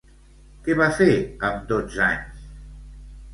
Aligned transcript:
Què 0.67 0.75
va 0.79 0.87
fer 0.99 1.09
amb 1.49 1.69
dotze 1.73 2.03
anys? 2.07 2.41